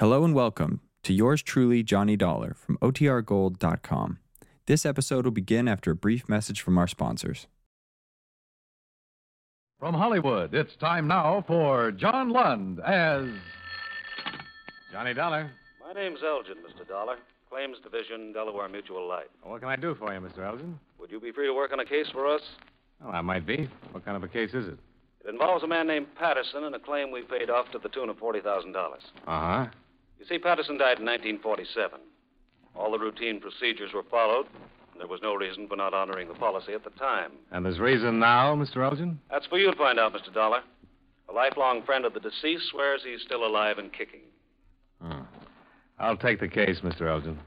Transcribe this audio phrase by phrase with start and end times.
[0.00, 4.18] Hello and welcome to yours truly, Johnny Dollar from OTRGold.com.
[4.66, 7.46] This episode will begin after a brief message from our sponsors.
[9.78, 13.26] From Hollywood, it's time now for John Lund as.
[14.90, 15.52] Johnny Dollar.
[15.80, 16.88] My name's Elgin, Mr.
[16.88, 17.16] Dollar.
[17.48, 19.28] Claims Division, Delaware Mutual Life.
[19.44, 20.44] What can I do for you, Mr.
[20.44, 20.76] Elgin?
[20.98, 22.40] Would you be free to work on a case for us?
[23.00, 23.68] Well, I might be.
[23.92, 24.78] What kind of a case is it?
[25.24, 28.08] It involves a man named Patterson and a claim we paid off to the tune
[28.08, 28.74] of $40,000.
[28.74, 28.90] Uh
[29.26, 29.66] huh.
[30.18, 32.00] You see, Patterson died in 1947.
[32.76, 34.46] All the routine procedures were followed,
[34.92, 37.32] and there was no reason for not honoring the policy at the time.
[37.52, 38.84] And there's reason now, Mr.
[38.84, 39.20] Elgin?
[39.30, 40.32] That's for you to find out, Mr.
[40.32, 40.62] Dollar.
[41.28, 44.20] A lifelong friend of the deceased swears he's still alive and kicking.
[45.00, 45.22] Hmm.
[45.98, 47.02] I'll take the case, Mr.
[47.02, 47.38] Elgin.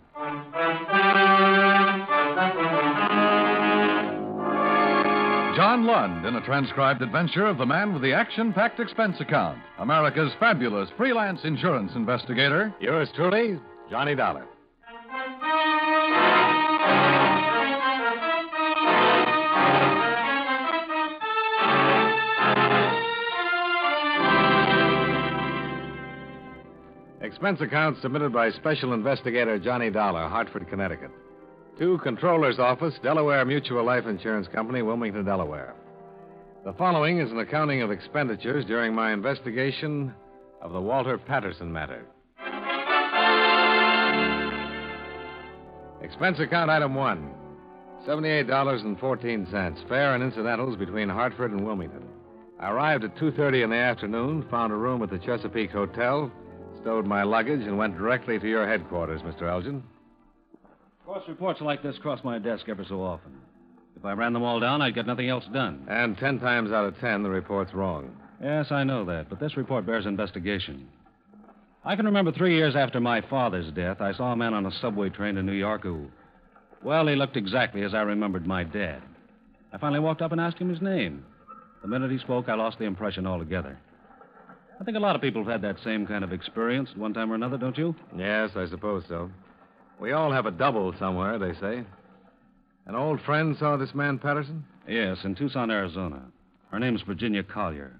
[5.58, 9.58] John Lund in a transcribed adventure of the man with the action packed expense account,
[9.80, 12.72] America's fabulous freelance insurance investigator.
[12.80, 14.46] Yours truly, Johnny Dollar.
[27.22, 31.10] Expense account submitted by Special Investigator Johnny Dollar, Hartford, Connecticut.
[31.80, 35.76] To Controller's Office, Delaware Mutual Life Insurance Company, Wilmington, Delaware.
[36.66, 40.12] The following is an accounting of expenditures during my investigation
[40.60, 42.04] of the Walter Patterson matter.
[46.02, 47.32] Expense account item one
[48.08, 52.08] $78.14, fare and incidentals between Hartford and Wilmington.
[52.60, 56.32] I arrived at 2.30 in the afternoon, found a room at the Chesapeake Hotel,
[56.82, 59.44] stowed my luggage, and went directly to your headquarters, Mr.
[59.44, 59.84] Elgin.
[61.08, 63.32] Of course, reports like this cross my desk ever so often.
[63.96, 65.88] If I ran them all down, I'd get nothing else done.
[65.90, 68.12] And ten times out of ten, the report's wrong.
[68.44, 70.90] Yes, I know that, but this report bears investigation.
[71.86, 74.72] I can remember three years after my father's death, I saw a man on a
[74.82, 76.08] subway train to New York who,
[76.84, 79.02] well, he looked exactly as I remembered my dad.
[79.72, 81.24] I finally walked up and asked him his name.
[81.84, 83.80] The minute he spoke, I lost the impression altogether.
[84.82, 87.14] I think a lot of people have had that same kind of experience at one
[87.14, 87.96] time or another, don't you?
[88.18, 89.32] Yes, I suppose so.
[90.00, 91.84] We all have a double somewhere, they say.
[92.86, 94.64] An old friend saw this man, Patterson?
[94.88, 96.22] Yes, in Tucson, Arizona.
[96.72, 98.00] Her name's Virginia Collier.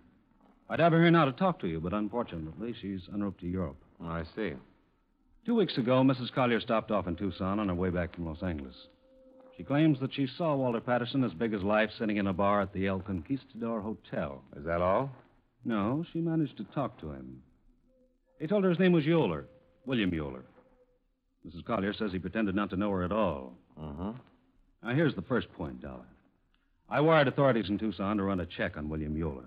[0.70, 3.48] I'd have her here now to talk to you, but unfortunately, she's en route to
[3.48, 3.78] Europe.
[4.02, 4.54] Oh, I see.
[5.46, 6.32] Two weeks ago, Mrs.
[6.34, 8.76] Collier stopped off in Tucson on her way back from Los Angeles.
[9.56, 12.62] She claims that she saw Walter Patterson as big as life sitting in a bar
[12.62, 14.44] at the El Conquistador Hotel.
[14.56, 15.10] Is that all?
[15.66, 17.42] No, she managed to talk to him.
[18.40, 19.46] He told her his name was Yoler,
[19.86, 20.44] William Yoler.
[21.48, 21.66] Mrs.
[21.66, 23.54] Collier says he pretended not to know her at all.
[23.80, 24.12] Uh-huh.
[24.84, 26.06] Now, here's the first point, Dollar.
[26.90, 29.46] I wired authorities in Tucson to run a check on William Yoler.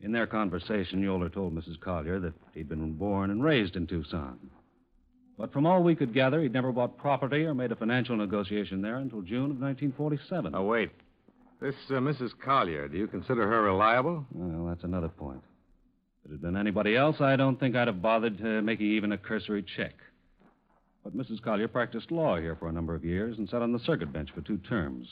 [0.00, 1.80] In their conversation, Yoler told Mrs.
[1.80, 4.38] Collier that he'd been born and raised in Tucson.
[5.38, 8.80] But from all we could gather, he'd never bought property or made a financial negotiation
[8.82, 10.54] there until June of 1947.
[10.54, 10.90] Oh, wait.
[11.60, 12.30] This uh, Mrs.
[12.44, 14.26] Collier, do you consider her reliable?
[14.32, 15.42] Well, that's another point.
[16.24, 19.12] If it had been anybody else, I don't think I'd have bothered uh, making even
[19.12, 19.94] a cursory check.
[21.06, 21.40] But Mrs.
[21.40, 24.30] Collier practiced law here for a number of years and sat on the circuit bench
[24.34, 25.06] for two terms.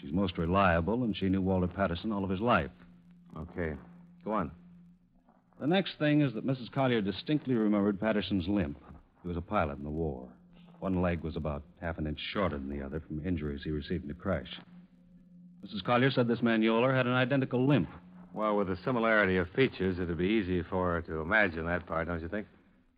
[0.00, 2.72] She's most reliable, and she knew Walter Patterson all of his life.
[3.38, 3.74] Okay.
[4.24, 4.50] Go on.
[5.60, 6.72] The next thing is that Mrs.
[6.72, 8.76] Collier distinctly remembered Patterson's limp.
[9.22, 10.26] He was a pilot in the war.
[10.80, 14.02] One leg was about half an inch shorter than the other from injuries he received
[14.02, 14.58] in the crash.
[15.64, 15.84] Mrs.
[15.84, 17.88] Collier said this man Yoler had an identical limp.
[18.32, 22.08] Well, with the similarity of features, it'd be easy for her to imagine that part,
[22.08, 22.48] don't you think?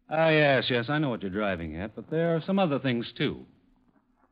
[0.09, 3.13] Ah, yes, yes, I know what you're driving at, but there are some other things,
[3.19, 3.45] too.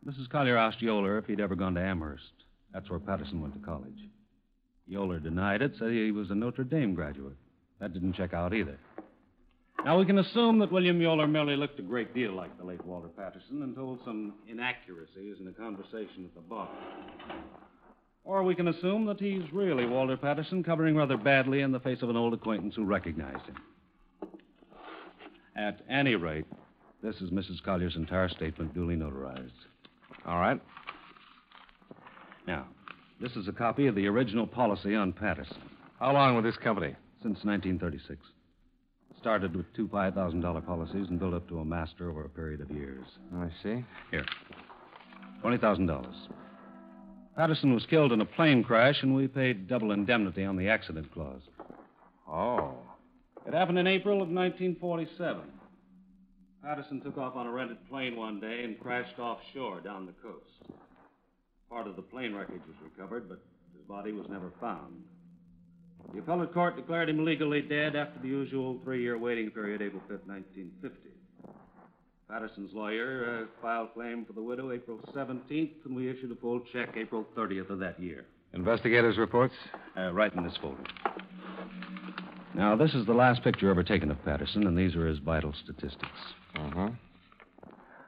[0.06, 0.28] Mrs.
[0.30, 2.32] Collier asked Yoler if he'd ever gone to Amherst.
[2.72, 3.98] That's where Patterson went to college.
[4.90, 7.36] Yoler denied it, said he was a Notre Dame graduate.
[7.80, 8.78] That didn't check out either.
[9.84, 12.84] Now, we can assume that William Yoler merely looked a great deal like the late
[12.86, 16.68] Walter Patterson and told some inaccuracies in a conversation at the bar.
[18.22, 22.00] Or we can assume that he's really Walter Patterson, covering rather badly in the face
[22.00, 23.56] of an old acquaintance who recognized him.
[25.56, 26.46] At any rate,
[27.02, 27.62] this is Mrs.
[27.62, 29.50] Collier's entire statement duly notarized.
[30.26, 30.60] All right.
[32.46, 32.66] Now,
[33.20, 35.56] this is a copy of the original policy on Patterson
[35.98, 36.94] How long with this company?
[37.22, 38.20] since 1936.
[39.18, 42.70] Started with two $5,000 policies and built up to a master over a period of
[42.70, 43.06] years.
[43.34, 43.82] I see.
[44.10, 44.26] Here.
[45.42, 46.14] $20,000.
[47.34, 51.10] Patterson was killed in a plane crash, and we paid double indemnity on the accident
[51.14, 51.40] clause.
[52.28, 52.76] Oh.
[53.46, 55.42] It happened in April of 1947.
[56.62, 60.72] Patterson took off on a rented plane one day and crashed offshore down the coast.
[61.68, 63.38] Part of the plane wreckage was recovered, but
[63.76, 65.02] his body was never found.
[66.12, 70.02] The appellate court declared him legally dead after the usual three year waiting period, April
[70.02, 71.10] 5th, 1950.
[72.28, 76.60] Patterson's lawyer uh, filed claim for the widow April 17th, and we issued a full
[76.72, 78.24] check April 30th of that year.
[78.54, 79.54] Investigators' reports?
[79.98, 80.82] Uh, right in this folder.
[82.54, 85.52] Now, this is the last picture ever taken of Patterson, and these are his vital
[85.64, 86.06] statistics.
[86.54, 86.90] Uh-huh.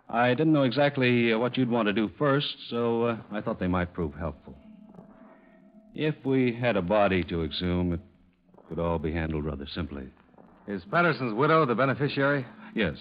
[0.08, 3.58] I didn't know exactly uh, what you'd want to do first, so uh, I thought
[3.58, 4.56] they might prove helpful.
[5.94, 8.00] If we had a body to exhume, it
[8.68, 10.04] could all be handled rather simply.
[10.68, 12.46] Is Patterson's widow the beneficiary?
[12.74, 12.96] Yes,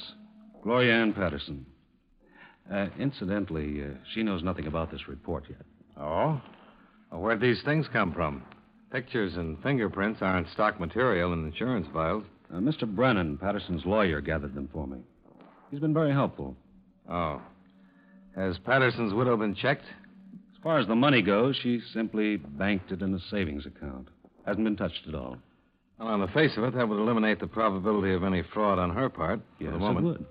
[0.63, 1.65] Gloria Ann Patterson.
[2.73, 5.61] Uh, incidentally, uh, she knows nothing about this report yet.
[5.95, 6.41] Oh?
[7.11, 8.43] Well, where'd these things come from?
[8.95, 12.23] Pictures and fingerprints aren't stock material in insurance files.
[12.49, 12.87] Uh, Mr.
[12.87, 14.99] Brennan, Patterson's lawyer, gathered them for me.
[15.69, 16.55] He's been very helpful.
[17.11, 17.41] Oh.
[18.37, 19.83] Has Patterson's widow been checked?
[19.83, 24.07] As far as the money goes, she simply banked it in a savings account.
[24.45, 25.39] Hasn't been touched at all.
[25.99, 28.91] Well, on the face of it, that would eliminate the probability of any fraud on
[28.91, 29.41] her part.
[29.59, 30.25] Yes, for the it would.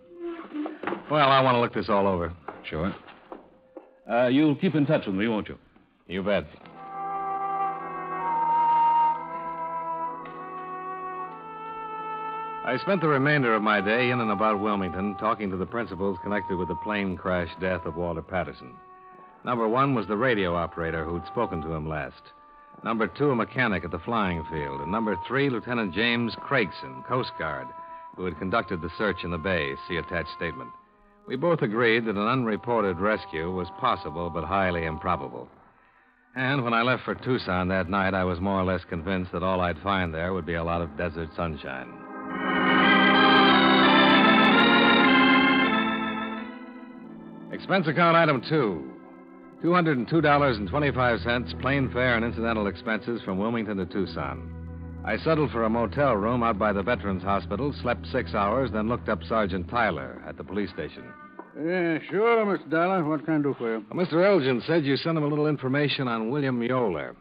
[1.11, 2.32] Well, I want to look this all over.
[2.70, 2.96] Sure.
[4.11, 5.58] Uh, you'll keep in touch with me, won't you?
[6.06, 6.46] You bet.
[12.64, 16.19] I spent the remainder of my day in and about Wilmington talking to the principals
[16.22, 18.72] connected with the plane crash death of Walter Patterson.
[19.44, 22.22] Number one was the radio operator who'd spoken to him last.
[22.82, 24.81] Number two, a mechanic at the flying field.
[24.81, 27.66] And number three, Lieutenant James Craigson, Coast Guard,
[28.16, 29.75] who had conducted the search in the bay.
[29.87, 30.70] See attached statement.
[31.28, 35.50] We both agreed that an unreported rescue was possible but highly improbable.
[36.34, 39.43] And when I left for Tucson that night, I was more or less convinced that
[39.43, 42.04] all I'd find there would be a lot of desert sunshine.
[47.55, 48.91] Expense account item two
[49.62, 54.51] $202.25 plane fare and incidental expenses from Wilmington to Tucson.
[55.05, 58.89] I settled for a motel room out by the Veterans Hospital, slept six hours, then
[58.89, 61.05] looked up Sergeant Tyler at the police station.
[61.56, 62.69] Yeah, sure, Mr.
[62.69, 63.05] Dollar.
[63.05, 63.79] What can I do for you?
[63.79, 64.27] Uh, well, Mr.
[64.27, 67.15] Elgin said you sent him a little information on William Yoler.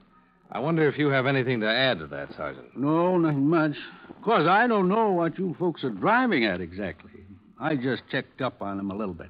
[0.51, 2.75] I wonder if you have anything to add to that, Sergeant.
[2.75, 3.75] No, nothing much.
[4.09, 7.12] Of course, I don't know what you folks are driving at exactly.
[7.59, 9.29] I just checked up on him a little bit.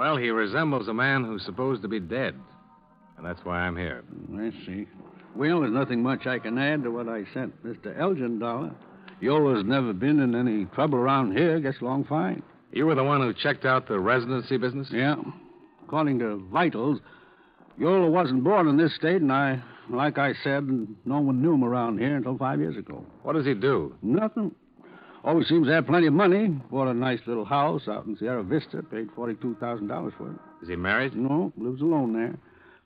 [0.00, 2.34] Well, he resembles a man who's supposed to be dead.
[3.18, 4.02] And that's why I'm here.
[4.34, 4.86] I see.
[5.36, 7.94] Well, there's nothing much I can add to what I sent Mr.
[8.00, 8.70] Elgin Dollar.
[9.20, 11.60] Yoler's never been in any trouble around here.
[11.60, 12.42] Gets along fine.
[12.72, 14.88] You were the one who checked out the residency business?
[14.90, 15.16] Yeah.
[15.84, 17.00] According to vitals,
[17.78, 20.66] Yoler wasn't born in this state, and I, like I said,
[21.04, 23.04] no one knew him around here until five years ago.
[23.22, 23.94] What does he do?
[24.00, 24.54] Nothing.
[25.22, 26.48] Always seems to have plenty of money.
[26.70, 28.82] Bought a nice little house out in Sierra Vista.
[28.82, 30.36] Paid forty-two thousand dollars for it.
[30.62, 31.14] Is he married?
[31.14, 32.34] No, lives alone there.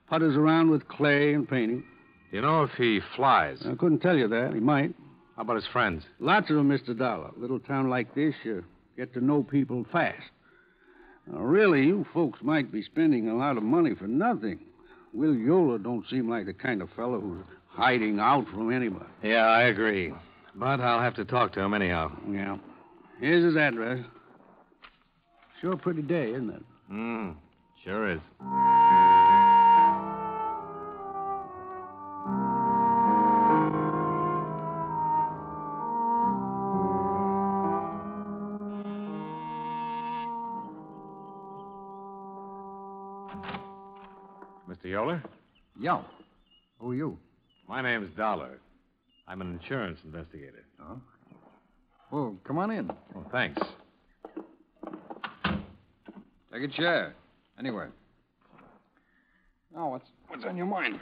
[0.09, 1.85] Putters around with clay and painting.
[2.33, 3.59] You know if he flies?
[3.65, 4.53] I couldn't tell you that.
[4.53, 4.93] He might.
[5.37, 6.05] How about his friends?
[6.19, 6.97] Lots of them, Mr.
[6.97, 7.31] Dollar.
[7.37, 8.65] Little town like this, you
[8.97, 10.23] get to know people fast.
[11.27, 14.59] Now, really, you folks might be spending a lot of money for nothing.
[15.13, 19.07] Will Yoler don't seem like the kind of fellow who's hiding out from anybody.
[19.23, 20.13] Yeah, I agree.
[20.57, 22.13] But I'll have to talk to him anyhow.
[22.31, 22.57] Yeah.
[23.21, 24.05] Here's his address.
[25.61, 26.63] Sure a pretty day, isn't it?
[26.89, 27.31] Hmm.
[27.83, 28.21] Sure is.
[44.69, 44.87] Mr.
[44.87, 45.23] Yoler?
[45.79, 46.03] Yeah.
[46.79, 47.19] Who are you?
[47.69, 48.59] My name's Dollar.
[49.27, 50.65] I'm an insurance investigator.
[50.83, 51.01] Oh.
[52.11, 52.91] Well, come on in.
[53.17, 53.61] Oh, thanks.
[56.53, 57.15] Take a chair.
[57.59, 57.91] Anywhere.
[59.75, 61.01] Now, what's what's on your mind?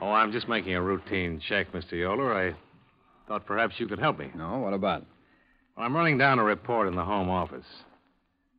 [0.00, 1.94] Oh, I'm just making a routine check, Mr.
[1.94, 2.52] Yoler.
[2.52, 2.56] I
[3.28, 4.30] thought perhaps you could help me.
[4.34, 5.04] No, what about?
[5.76, 7.66] Well, I'm running down a report in the home office.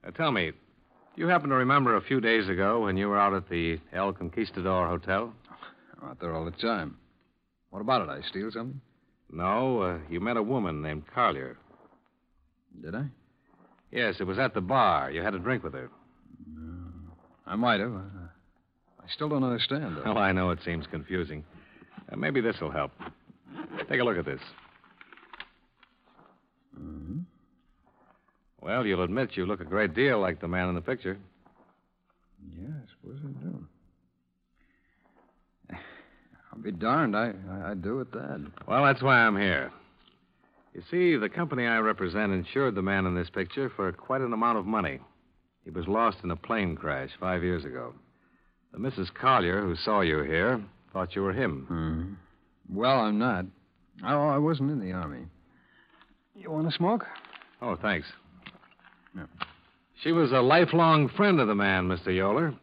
[0.03, 3.19] Now, tell me, do you happen to remember a few days ago when you were
[3.19, 5.33] out at the El Conquistador Hotel?
[5.99, 6.97] I'm out there all the time.
[7.71, 8.09] What about it?
[8.09, 8.79] I steal something?
[9.31, 11.57] No, uh, you met a woman named Collier.
[12.81, 13.05] Did I?
[13.91, 15.11] Yes, it was at the bar.
[15.11, 15.89] You had a drink with her.
[17.45, 17.93] I might have.
[17.93, 19.97] I, I still don't understand.
[19.97, 20.03] Though.
[20.13, 21.43] Well, I know it seems confusing.
[22.11, 22.91] Uh, maybe this will help.
[23.89, 24.41] Take a look at this.
[26.79, 27.23] Mhm.
[28.61, 31.17] Well, you'll admit you look a great deal like the man in the picture.
[32.59, 33.65] Yeah, I suppose I do.
[36.57, 37.15] I'll be darned.
[37.15, 38.51] I, I, I do at that.
[38.67, 39.71] Well, that's why I'm here.
[40.73, 44.33] You see, the company I represent insured the man in this picture for quite an
[44.33, 44.99] amount of money.
[45.63, 47.93] He was lost in a plane crash five years ago.
[48.73, 49.13] The Mrs.
[49.13, 51.65] Collier, who saw you here, thought you were him.
[51.67, 52.75] Hmm.
[52.75, 53.45] Well, I'm not.
[54.05, 55.25] Oh, I wasn't in the Army.
[56.35, 57.05] You want to smoke?
[57.61, 58.07] Oh, thanks.
[59.15, 59.25] Yeah.
[60.03, 62.07] She was a lifelong friend of the man, Mr.
[62.07, 62.55] Yoler.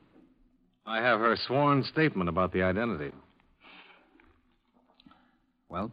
[0.86, 3.10] I have her sworn statement about the identity.
[5.74, 5.90] Well,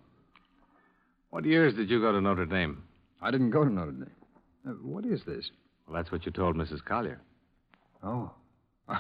[1.32, 2.84] What years did you go to Notre Dame?
[3.20, 4.12] I didn't go to Notre Dame.
[4.68, 5.50] Uh, what is this?
[5.88, 6.86] Well, that's what you told Mrs.
[6.86, 7.20] Collier.
[8.04, 8.32] Oh.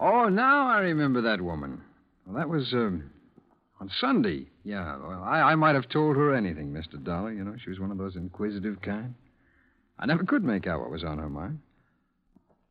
[0.00, 1.80] Oh, now I remember that woman.
[2.24, 3.10] Well, that was um,
[3.80, 4.46] on Sunday.
[4.62, 7.02] Yeah, well, I, I might have told her anything, Mr.
[7.02, 7.32] Dollar.
[7.32, 9.16] You know, she was one of those inquisitive kind.
[9.98, 11.58] I never could make out what was on her mind.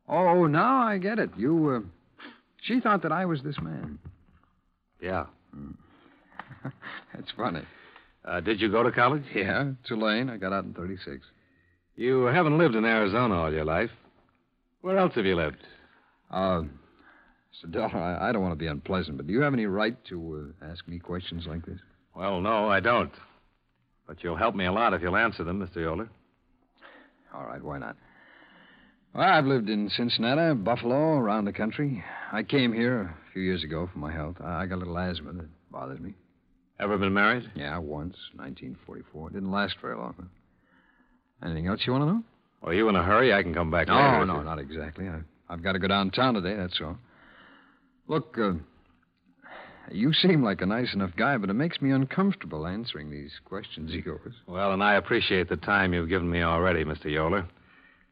[0.08, 1.28] Oh, now I get it.
[1.36, 2.26] You, uh,
[2.62, 3.98] she thought that I was this man.
[4.98, 5.26] Yeah.
[7.14, 7.62] That's funny.
[8.24, 9.24] Uh, did you go to college?
[9.34, 10.28] Yeah, Tulane.
[10.28, 11.24] I got out in 36.
[11.96, 13.90] You haven't lived in Arizona all your life.
[14.82, 15.58] Where else have you lived?
[16.30, 16.62] Uh,
[17.52, 17.70] Mr.
[17.70, 20.54] Dollar, I, I don't want to be unpleasant, but do you have any right to
[20.62, 21.78] uh, ask me questions like this?
[22.14, 23.12] Well, no, I don't.
[24.06, 25.78] But you'll help me a lot if you'll answer them, Mr.
[25.78, 26.08] Yoler.
[27.34, 27.96] All right, why not?
[29.14, 32.04] Well, I've lived in Cincinnati, Buffalo, around the country.
[32.32, 34.36] I came here a few years ago for my health.
[34.40, 36.14] I got a little asthma that bothers me.
[36.80, 37.50] Ever been married?
[37.56, 39.28] Yeah, once, 1944.
[39.28, 40.28] It didn't last very long.
[41.44, 42.22] Anything else you want to know?
[42.62, 43.32] Well, you in a hurry?
[43.32, 44.26] I can come back No, later.
[44.26, 45.08] no, no, not exactly.
[45.08, 46.96] I, I've got to go downtown today, that's all.
[48.06, 48.52] Look, uh,
[49.90, 53.92] you seem like a nice enough guy, but it makes me uncomfortable answering these questions
[53.94, 54.34] of yours.
[54.46, 57.06] Well, and I appreciate the time you've given me already, Mr.
[57.06, 57.46] Yoler.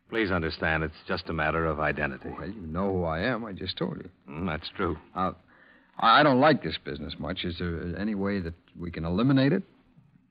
[0.08, 2.30] Please understand, it's just a matter of identity.
[2.36, 3.44] Well, you know who I am.
[3.44, 4.08] I just told you.
[4.30, 4.96] Mm, that's true.
[5.16, 5.32] I
[5.98, 7.44] I don't like this business much.
[7.44, 9.62] Is there any way that we can eliminate it?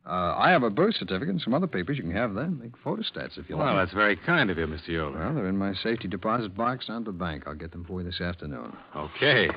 [0.07, 1.97] Uh, I have a birth certificate and some other papers.
[1.97, 2.59] You can have them.
[2.61, 3.65] Make photostats if you like.
[3.65, 4.89] Well, that's very kind of you, Mr.
[4.89, 5.17] Yoler.
[5.17, 7.45] Well, they're in my safety deposit box down at the bank.
[7.47, 8.71] I'll get them for you this afternoon.
[8.95, 9.49] Okay.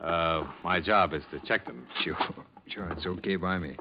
[0.00, 1.86] Uh, my job is to check them.
[2.04, 2.16] Sure.
[2.74, 3.74] Sure, it's okay by me.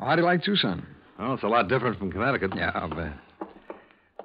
[0.00, 0.84] Well, how do you like Tucson?
[1.16, 2.50] Well, it's a lot different from Connecticut.
[2.56, 3.12] Yeah, I'll bet.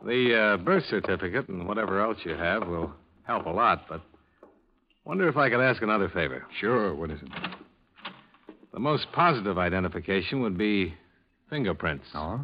[0.03, 2.91] The uh, birth certificate and whatever else you have will
[3.27, 4.01] help a lot, but
[5.09, 6.45] wonder if I could ask another favor.
[6.61, 7.29] Sure, what is it?
[8.71, 10.93] The most positive identification would be
[11.49, 12.05] fingerprints.
[12.13, 12.39] Oh?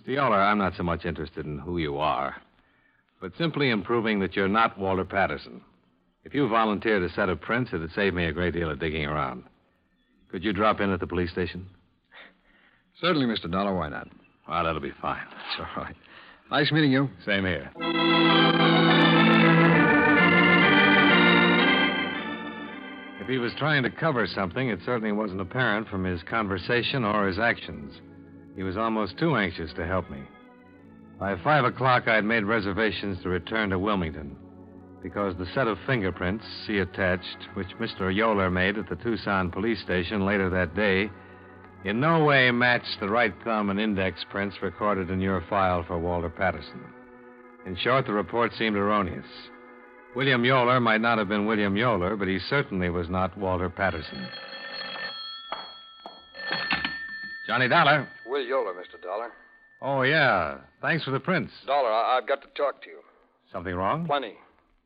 [0.00, 0.16] Mr.
[0.16, 2.34] Yoler, I'm not so much interested in who you are,
[3.20, 5.60] but simply in proving that you're not Walter Patterson.
[6.24, 9.06] If you volunteered a set of prints, it'd save me a great deal of digging
[9.06, 9.44] around.
[10.32, 11.68] Could you drop in at the police station?
[13.00, 13.48] Certainly, Mr.
[13.48, 13.72] Dollar.
[13.72, 14.08] Why not?
[14.48, 15.22] Well, that'll be fine.
[15.30, 15.94] It's all right.
[16.50, 17.08] Nice meeting you.
[17.24, 17.70] Same here.
[23.26, 27.26] If he was trying to cover something, it certainly wasn't apparent from his conversation or
[27.26, 27.92] his actions.
[28.54, 30.20] He was almost too anxious to help me.
[31.18, 34.36] By five o'clock, I'd made reservations to return to Wilmington
[35.02, 38.14] because the set of fingerprints, see attached, which Mr.
[38.14, 41.10] Yoler made at the Tucson police station later that day,
[41.84, 45.98] in no way matched the right thumb and index prints recorded in your file for
[45.98, 46.80] Walter Patterson.
[47.66, 49.26] In short, the report seemed erroneous.
[50.16, 54.26] William Yoler might not have been William Yoler, but he certainly was not Walter Patterson.
[57.46, 58.08] Johnny Dollar.
[58.26, 59.00] Will Yoler, Mr.
[59.02, 59.30] Dollar.
[59.82, 60.56] Oh, yeah.
[60.80, 61.52] Thanks for the prints.
[61.66, 63.00] Dollar, I- I've got to talk to you.
[63.52, 64.06] Something wrong?
[64.06, 64.34] Plenty.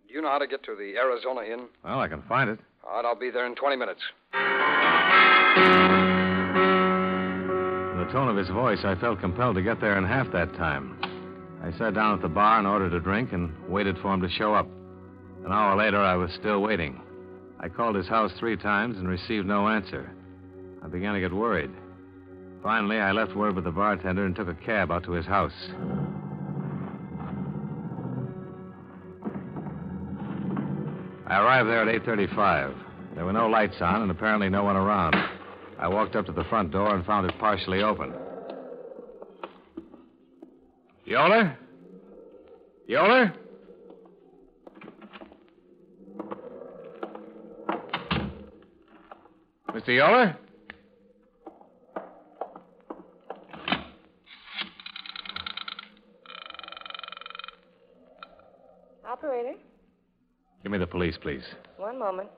[0.09, 1.69] Do you know how to get to the Arizona Inn?
[1.85, 2.59] Well, I can find it.
[2.85, 4.01] All right, I'll be there in 20 minutes.
[7.97, 10.99] The tone of his voice, I felt compelled to get there in half that time.
[11.63, 14.29] I sat down at the bar and ordered a drink and waited for him to
[14.29, 14.67] show up.
[15.45, 17.01] An hour later, I was still waiting.
[17.59, 20.11] I called his house three times and received no answer.
[20.83, 21.71] I began to get worried.
[22.63, 25.53] Finally, I left word with the bartender and took a cab out to his house.
[31.27, 32.75] I arrived there at 8:35.
[33.15, 35.15] There were no lights on and apparently no one around.
[35.79, 38.13] I walked up to the front door and found it partially open.
[41.07, 41.57] Yoler?
[42.89, 43.33] Yoler?
[49.81, 49.97] Mr.
[49.97, 50.37] Yoler?
[59.05, 59.55] Operator,
[60.63, 61.43] Give me the police, please.
[61.79, 62.29] one moment.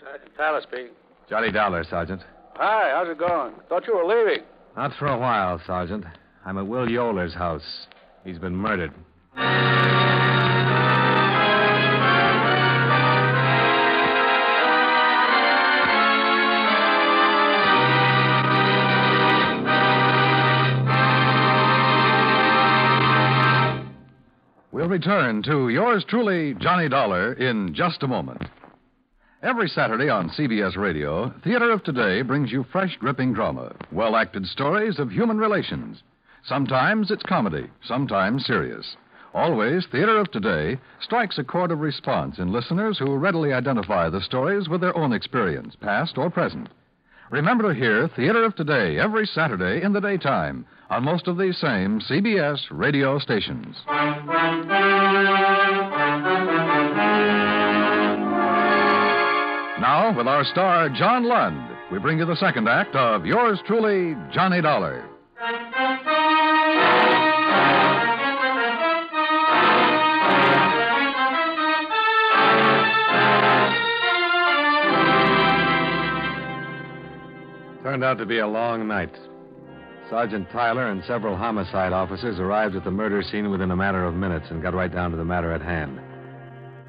[0.00, 0.94] Sergeant Tyler speaking.
[1.28, 2.22] Johnny Dollar, Sergeant.
[2.56, 3.54] Hi, how's it going?
[3.68, 4.44] Thought you were leaving.
[4.76, 6.04] Not for a while, Sergeant.
[6.44, 7.86] I'm at Will Yoler's house.
[8.24, 8.92] He's been murdered.
[24.94, 28.40] Return to yours truly, Johnny Dollar, in just a moment.
[29.42, 34.46] Every Saturday on CBS Radio, Theater of Today brings you fresh, dripping drama, well acted
[34.46, 36.04] stories of human relations.
[36.44, 38.94] Sometimes it's comedy, sometimes serious.
[39.34, 44.22] Always, Theater of Today strikes a chord of response in listeners who readily identify the
[44.22, 46.68] stories with their own experience, past or present.
[47.34, 51.58] Remember to hear Theater of Today every Saturday in the daytime on most of these
[51.58, 53.74] same CBS radio stations.
[59.80, 64.14] Now, with our star, John Lund, we bring you the second act of Yours Truly,
[64.32, 65.04] Johnny Dollar.
[77.94, 79.16] Turned out to be a long night.
[80.10, 84.16] Sergeant Tyler and several homicide officers arrived at the murder scene within a matter of
[84.16, 86.00] minutes and got right down to the matter at hand.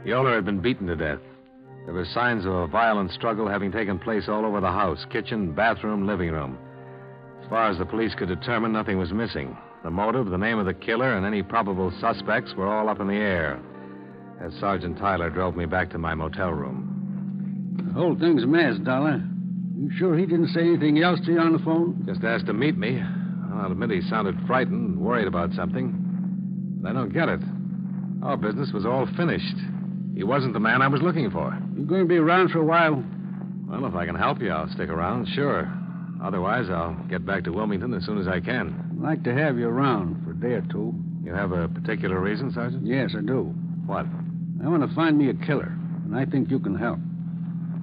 [0.03, 1.19] Yoler had been beaten to death.
[1.85, 5.51] There were signs of a violent struggle having taken place all over the house kitchen,
[5.51, 6.57] bathroom, living room.
[7.43, 9.55] As far as the police could determine, nothing was missing.
[9.83, 13.05] The motive, the name of the killer, and any probable suspects were all up in
[13.05, 13.59] the air.
[14.41, 17.93] As Sergeant Tyler drove me back to my motel room.
[17.93, 19.21] The whole thing's a mess, Dollar.
[19.77, 22.03] You sure he didn't say anything else to you on the phone?
[22.07, 23.01] Just asked to meet me.
[23.53, 25.93] I'll admit he sounded frightened and worried about something.
[26.81, 27.41] But I don't get it.
[28.23, 29.55] Our business was all finished.
[30.15, 31.57] He wasn't the man I was looking for.
[31.75, 33.03] You going to be around for a while?
[33.67, 35.71] Well, if I can help you, I'll stick around, sure.
[36.23, 38.91] Otherwise, I'll get back to Wilmington as soon as I can.
[38.91, 40.93] I'd like to have you around for a day or two.
[41.23, 42.85] You have a particular reason, Sergeant?
[42.85, 43.53] Yes, I do.
[43.85, 44.05] What?
[44.63, 46.99] I want to find me a killer, and I think you can help.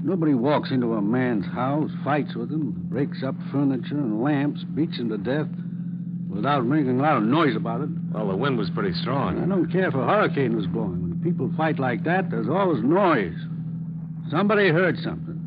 [0.04, 4.98] Nobody walks into a man's house, fights with him, breaks up furniture and lamps, beats
[4.98, 5.46] him to death
[6.28, 7.88] without making a lot of noise about it.
[8.12, 9.40] Well, the wind was pretty strong.
[9.40, 11.02] I don't care if a hurricane was blowing.
[11.02, 13.36] When people fight like that, there's always noise.
[14.28, 15.38] Somebody heard something.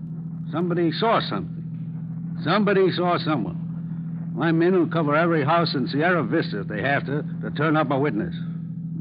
[0.52, 2.40] Somebody saw something.
[2.44, 4.32] Somebody saw someone.
[4.36, 7.76] My men will cover every house in Sierra Vista if they have to to turn
[7.76, 8.36] up a witness.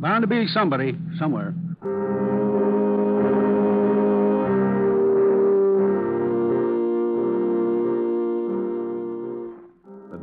[0.00, 1.54] Bound to be somebody somewhere.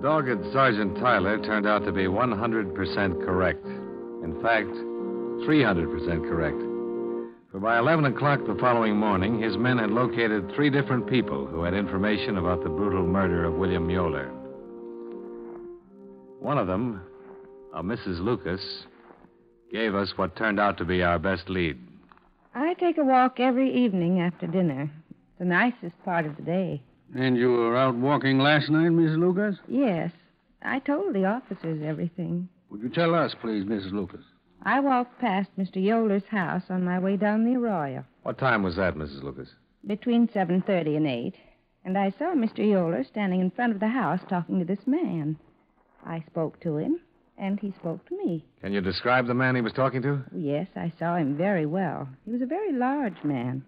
[0.02, 3.66] Dogged Sergeant Tyler turned out to be 100% correct.
[3.66, 4.70] In fact,
[5.48, 6.58] 300% correct.
[7.52, 11.64] For by 11 o'clock the following morning, his men had located three different people who
[11.64, 14.32] had information about the brutal murder of William Yoler.
[16.40, 17.02] One of them,
[17.74, 18.20] a Mrs.
[18.24, 18.86] Lucas,
[19.72, 21.78] gave us what turned out to be our best lead.
[22.56, 24.90] I take a walk every evening after dinner.
[25.10, 26.82] It's the nicest part of the day.
[27.16, 29.58] And you were out walking last night, Miss Lucas?
[29.68, 30.12] Yes.
[30.62, 32.48] I told the officers everything.
[32.70, 33.92] Would you tell us, please, Mrs.
[33.92, 34.22] Lucas?
[34.64, 35.78] I walked past Mr.
[35.78, 39.24] Yoler's house on my way down the arroyo What time was that, Mrs.
[39.24, 39.50] Lucas?
[39.88, 41.34] between 7.30 and 8,
[41.86, 42.60] and I saw Mr.
[42.60, 45.36] Yoler standing in front of the house talking to this man.
[46.06, 47.00] I spoke to him,
[47.36, 48.46] and he spoke to me.
[48.62, 50.24] Can you describe the man he was talking to?
[50.36, 52.08] Yes, I saw him very well.
[52.26, 53.66] He was a very large man,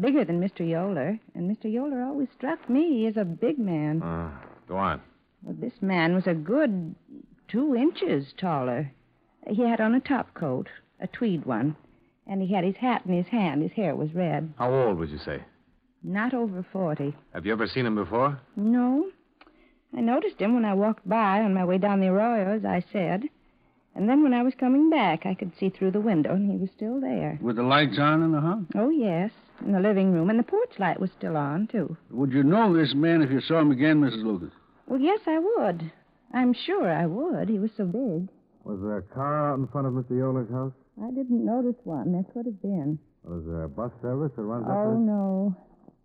[0.00, 0.60] bigger than Mr.
[0.60, 1.64] Yoler, and Mr.
[1.72, 4.02] Yoler always struck me as a big man.
[4.02, 4.30] Uh,
[4.68, 5.00] go on.
[5.42, 6.94] Well, this man was a good
[7.48, 8.90] two inches taller.
[9.46, 10.68] He had on a top coat,
[11.00, 11.76] a tweed one,
[12.26, 13.62] and he had his hat in his hand.
[13.62, 14.52] His hair was red.
[14.58, 15.42] How old would you say?
[16.02, 17.14] Not over 40.
[17.32, 18.40] Have you ever seen him before?
[18.56, 19.06] No.
[19.96, 22.84] I noticed him when I walked by on my way down the arroyo, as I
[22.92, 23.24] said.
[23.96, 26.58] And then when I was coming back, I could see through the window, and he
[26.58, 27.38] was still there.
[27.40, 28.64] With the lights on in the house?
[28.74, 29.30] Oh, yes,
[29.64, 31.96] in the living room, and the porch light was still on, too.
[32.10, 34.22] Would you know this man if you saw him again, Mrs.
[34.22, 34.50] Lucas?
[34.86, 35.90] Well, yes, I would.
[36.34, 37.48] I'm sure I would.
[37.48, 38.28] He was so big.
[38.64, 40.10] Was there a car out in front of Mr.
[40.10, 40.72] Yoler's house?
[41.02, 42.12] I didn't notice one.
[42.12, 42.98] That could have been.
[43.24, 44.76] Was there a bus service that runs up here?
[44.76, 45.56] Oh, no.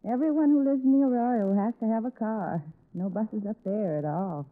[0.10, 2.64] Everyone who lives in the arroyo has to have a car.
[2.94, 4.48] No buses up there at all.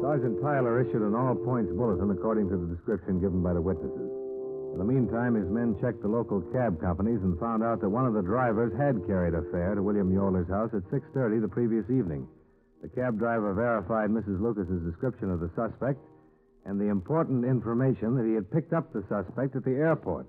[0.00, 4.10] Sergeant Tyler issued an all points bulletin according to the description given by the witnesses.
[4.72, 8.06] In the meantime, his men checked the local cab companies and found out that one
[8.06, 11.84] of the drivers had carried a fare to William Yoler's house at 6.30 the previous
[11.90, 12.26] evening.
[12.82, 14.40] The cab driver verified Mrs.
[14.40, 16.00] Lucas's description of the suspect
[16.64, 20.26] and the important information that he had picked up the suspect at the airport.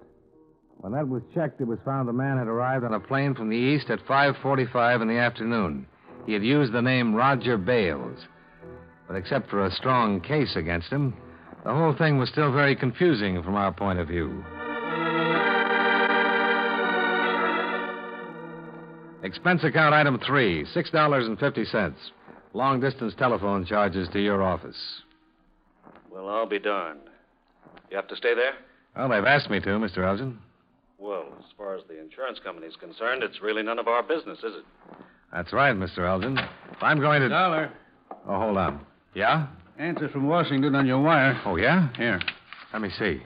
[0.78, 3.50] When that was checked, it was found the man had arrived on a plane from
[3.50, 5.88] the east at 5.45 in the afternoon.
[6.26, 8.20] He had used the name Roger Bales.
[9.12, 11.14] But except for a strong case against him,
[11.66, 14.42] the whole thing was still very confusing from our point of view.
[19.22, 21.94] Expense account item three, $6.50.
[22.54, 25.02] Long distance telephone charges to your office.
[26.10, 27.02] Well, I'll be darned.
[27.90, 28.54] You have to stay there?
[28.96, 30.08] Well, they've asked me to, Mr.
[30.08, 30.38] Elgin.
[30.98, 34.56] Well, as far as the insurance company's concerned, it's really none of our business, is
[34.56, 34.66] it?
[35.34, 36.08] That's right, Mr.
[36.08, 36.38] Elgin.
[36.38, 37.28] If I'm going to.
[37.28, 37.74] Dollar.
[38.26, 38.86] Oh, hold on.
[39.14, 39.48] Yeah?
[39.78, 41.40] Answer from Washington on your wire.
[41.46, 41.90] Oh, yeah?
[41.98, 42.20] Here.
[42.74, 43.22] Let me see.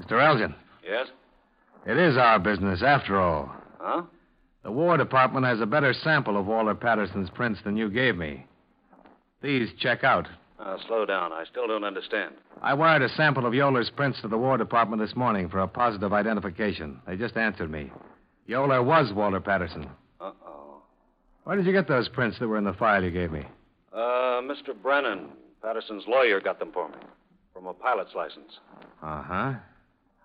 [0.00, 0.20] Mr.
[0.22, 0.54] Elgin,
[0.84, 1.06] Yes?
[1.86, 3.50] it is our business after all.
[3.80, 4.02] Huh?
[4.62, 8.44] The War Department has a better sample of Walter Patterson's prints than you gave me.
[9.42, 10.26] These check out.
[10.58, 11.32] Uh, slow down.
[11.32, 12.34] I still don't understand.
[12.62, 15.68] I wired a sample of Yoler's prints to the War Department this morning for a
[15.68, 17.00] positive identification.
[17.06, 17.90] They just answered me.
[18.48, 19.86] Yoler was Walter Patterson.
[21.46, 23.44] Where did you get those prints that were in the file you gave me?
[23.92, 24.74] Uh, Mr.
[24.82, 25.28] Brennan,
[25.62, 26.96] Patterson's lawyer, got them for me.
[27.52, 28.58] From a pilot's license.
[29.00, 29.52] Uh huh.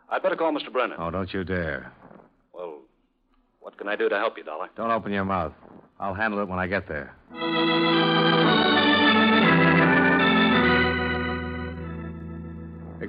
[0.10, 0.74] I'd better call Mr.
[0.74, 0.98] Brennan.
[1.00, 1.92] Oh, don't you dare.
[2.56, 2.80] Well,
[3.60, 4.70] what can I do to help you, Dollar?
[4.76, 5.54] Don't open your mouth.
[6.00, 7.14] I'll handle it when I get there.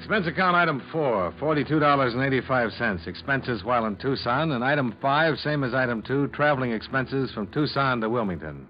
[0.02, 3.06] Expense account item four, $42.85.
[3.06, 4.50] Expenses while in Tucson.
[4.50, 8.66] And item five, same as item two, traveling expenses from Tucson to Wilmington.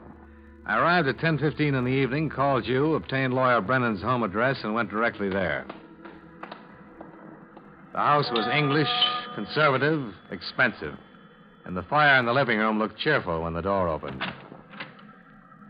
[0.66, 4.74] I arrived at 10.15 in the evening, called you, obtained lawyer Brennan's home address, and
[4.74, 5.64] went directly there.
[7.92, 8.90] The house was English,
[9.34, 10.98] conservative, expensive.
[11.64, 14.22] And the fire in the living room looked cheerful when the door opened.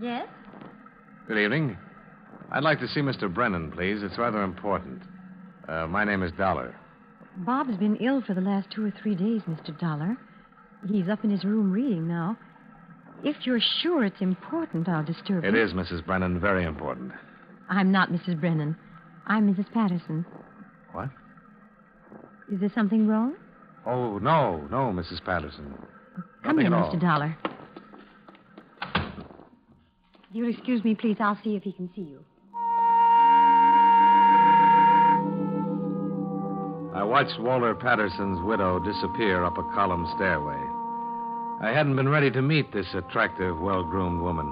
[0.01, 0.27] Yes?
[1.29, 1.79] Good evening.
[2.51, 3.33] I'd like to see Mr.
[3.33, 4.03] Brennan, please.
[4.03, 5.03] It's rather important.
[5.68, 6.75] Uh, my name is Dollar.
[7.38, 9.79] Bob's been ill for the last two or three days, Mr.
[9.79, 10.16] Dollar.
[10.88, 12.37] He's up in his room reading now.
[13.25, 15.62] If you're sure it's important, I'll disturb It you.
[15.62, 16.05] is, Mrs.
[16.05, 17.12] Brennan, very important.
[17.70, 18.38] I'm not Mrs.
[18.40, 18.77] Brennan.
[19.27, 19.70] I'm Mrs.
[19.72, 20.27] Patterson.
[20.92, 21.09] What?
[22.53, 23.35] Is there something wrong?
[23.87, 25.25] Oh, no, no, Mrs.
[25.25, 25.75] Patterson.
[26.42, 26.92] Come Nothing all.
[26.92, 27.01] Mr.
[27.01, 27.37] Dollar.
[30.33, 32.25] You'll excuse me, please, I'll see if he can see you.
[37.12, 40.57] Watched Walter Patterson's widow disappear up a column stairway.
[41.61, 44.46] I hadn't been ready to meet this attractive, well groomed woman.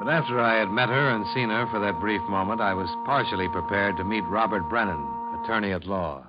[0.00, 2.90] But after I had met her and seen her for that brief moment, I was
[3.06, 4.98] partially prepared to meet Robert Brennan,
[5.44, 6.26] attorney at law.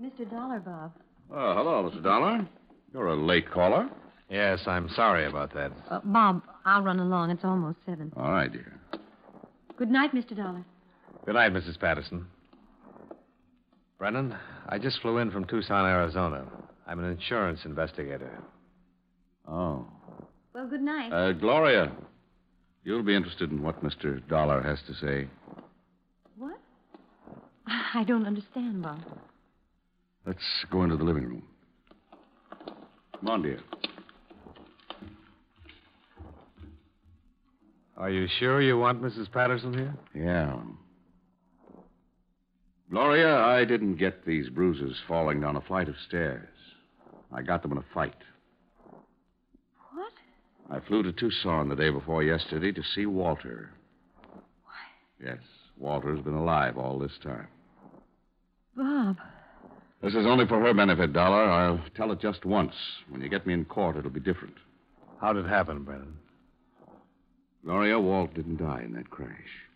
[0.00, 0.30] Mr.
[0.30, 0.92] Dollar, Bob.
[1.32, 2.00] Oh, hello, Mr.
[2.00, 2.46] Dollar.
[2.94, 3.90] You're a late caller.
[4.30, 5.72] Yes, I'm sorry about that.
[5.90, 7.30] Uh, Bob, I'll run along.
[7.30, 8.12] It's almost seven.
[8.16, 8.78] All right, dear.
[9.76, 10.36] Good night, Mr.
[10.36, 10.64] Dollar.
[11.26, 11.80] Good night, Mrs.
[11.80, 12.28] Patterson.
[13.98, 14.36] Brennan,
[14.68, 16.44] I just flew in from Tucson, Arizona.
[16.86, 18.30] I'm an insurance investigator.
[19.46, 19.86] Oh.
[20.54, 21.12] Well, good night.
[21.12, 21.90] Uh, Gloria,
[22.84, 24.26] you'll be interested in what Mr.
[24.28, 25.28] Dollar has to say.
[26.36, 26.60] What?
[27.66, 29.00] I don't understand, Bob.
[30.24, 30.38] Let's
[30.70, 31.42] go into the living room.
[33.18, 33.58] Come on, dear.
[37.96, 39.30] Are you sure you want Mrs.
[39.32, 39.94] Patterson here?
[40.14, 40.56] Yeah.
[42.90, 46.48] Gloria, I didn't get these bruises falling down a flight of stairs.
[47.30, 48.16] I got them in a fight.
[49.92, 50.12] What?
[50.70, 53.70] I flew to Tucson the day before yesterday to see Walter.
[54.22, 55.22] Why?
[55.22, 55.38] Yes,
[55.76, 57.48] Walter's been alive all this time.
[58.74, 59.16] Bob.
[60.02, 61.44] This is only for her benefit, Dollar.
[61.44, 62.74] I'll tell it just once.
[63.10, 64.54] When you get me in court, it'll be different.
[65.20, 66.16] How'd it happen, Brennan?
[67.64, 69.67] Gloria, Walt didn't die in that crash.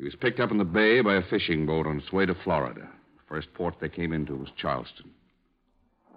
[0.00, 2.34] He was picked up in the bay by a fishing boat on its way to
[2.34, 2.88] Florida.
[3.18, 5.10] The first port they came into was Charleston.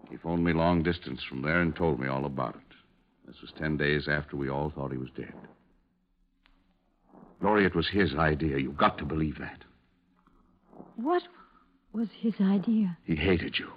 [0.10, 2.78] He phoned me long distance from there and told me all about it.
[3.28, 5.34] This was ten days after we all thought he was dead.
[7.42, 8.58] Gloria, it was his idea.
[8.58, 9.66] You've got to believe that.
[10.96, 11.24] What
[11.92, 12.98] was his idea?
[13.04, 13.68] He hated you.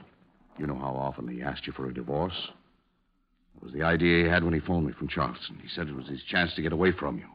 [0.57, 2.53] You know how often he asked you for a divorce?
[3.57, 5.59] It was the idea he had when he phoned me from Charleston.
[5.61, 7.27] He said it was his chance to get away from you.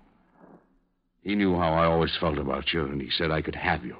[1.23, 3.95] He knew how I always felt about you, and he said I could have you.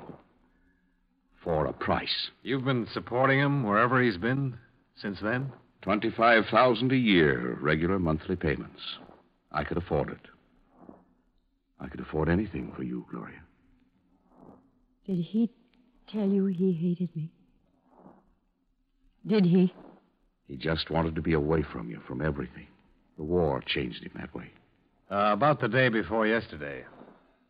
[1.43, 2.29] For a price.
[2.43, 4.57] You've been supporting him wherever he's been
[4.95, 5.51] since then?
[5.81, 8.81] Twenty-five thousand a year, regular monthly payments.
[9.51, 10.93] I could afford it.
[11.79, 13.41] I could afford anything for you, Gloria.
[15.07, 15.49] Did he
[16.11, 17.31] tell you he hated me?
[19.25, 19.73] Did he?
[20.47, 22.67] He just wanted to be away from you, from everything.
[23.17, 24.51] The war changed him that way.
[25.09, 26.83] Uh, about the day before yesterday.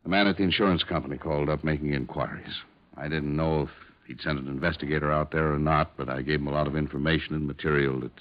[0.03, 2.53] The man at the insurance company called up making inquiries.
[2.97, 3.69] I didn't know if
[4.07, 6.75] he'd sent an investigator out there or not, but I gave him a lot of
[6.75, 8.11] information and material that,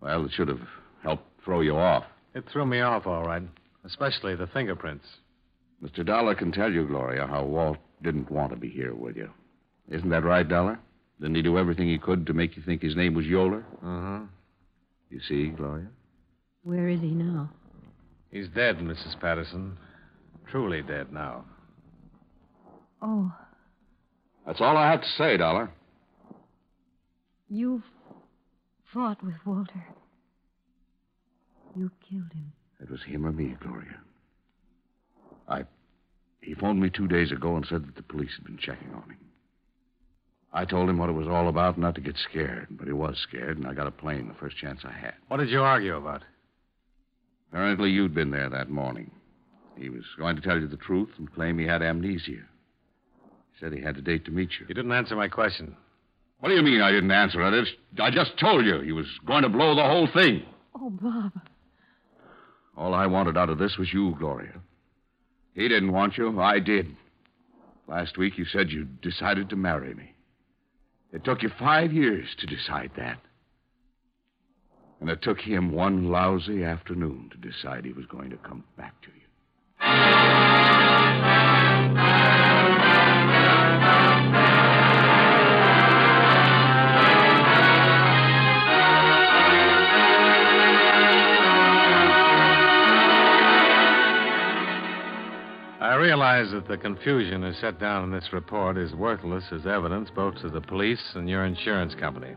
[0.00, 0.60] well, it should have
[1.02, 2.04] helped throw you off.
[2.34, 3.42] It threw me off, all right.
[3.84, 5.06] Especially the fingerprints.
[5.82, 6.04] Mr.
[6.04, 9.30] Dollar can tell you, Gloria, how Walt didn't want to be here with you.
[9.90, 10.78] Isn't that right, Dollar?
[11.20, 13.64] Didn't he do everything he could to make you think his name was Yoler?
[13.82, 14.26] Uh huh.
[15.10, 15.88] You see, Gloria?
[16.62, 17.50] Where is he now?
[18.30, 19.20] He's dead, Mrs.
[19.20, 19.76] Patterson.
[20.52, 21.44] Truly dead now.
[23.00, 23.32] Oh,
[24.46, 25.70] That's all I have to say, Dollar.
[27.48, 27.82] you've
[28.92, 29.84] fought with Walter.
[31.74, 32.52] You killed him.
[32.80, 33.98] It was him or me, Gloria.
[35.48, 35.64] I.
[36.42, 39.02] He phoned me two days ago and said that the police had been checking on
[39.04, 39.16] him.
[40.52, 43.16] I told him what it was all about, not to get scared, but he was
[43.26, 45.14] scared, and I got a plane the first chance I had.
[45.28, 46.22] What did you argue about?
[47.50, 49.10] Apparently, you'd been there that morning.
[49.76, 52.32] He was going to tell you the truth and claim he had amnesia.
[52.32, 54.66] He said he had a date to meet you.
[54.68, 55.76] You didn't answer my question.
[56.40, 57.54] What do you mean I didn't answer it?
[57.54, 60.42] It's- I just told you he was going to blow the whole thing.
[60.74, 61.32] Oh, Bob.
[62.76, 64.60] All I wanted out of this was you, Gloria.
[65.54, 66.40] He didn't want you.
[66.40, 66.96] I did.
[67.86, 70.14] Last week you said you decided to marry me.
[71.12, 73.18] It took you five years to decide that.
[75.00, 79.00] And it took him one lousy afternoon to decide he was going to come back
[79.02, 79.21] to you.
[79.82, 79.88] I
[95.96, 100.36] realize that the confusion as set down in this report is worthless as evidence both
[100.42, 102.36] to the police and your insurance company.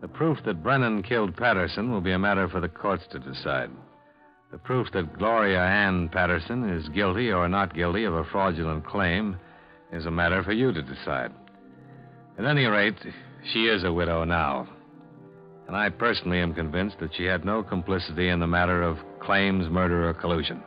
[0.00, 3.68] The proof that Brennan killed Patterson will be a matter for the courts to decide.
[4.50, 9.38] The proof that Gloria Ann Patterson is guilty or not guilty of a fraudulent claim
[9.92, 11.32] is a matter for you to decide.
[12.36, 12.98] At any rate,
[13.52, 14.68] she is a widow now.
[15.68, 19.70] And I personally am convinced that she had no complicity in the matter of claims,
[19.70, 20.64] murder, or collusion.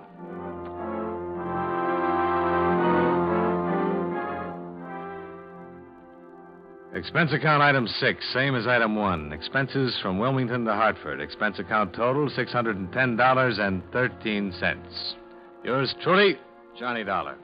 [6.96, 9.34] Expense account item six, same as item one.
[9.34, 11.22] Expenses from Wilmington to Hartford.
[11.22, 15.16] Expense account total $610.13.
[15.64, 16.38] Yours truly,
[16.78, 17.36] Johnny Dollar.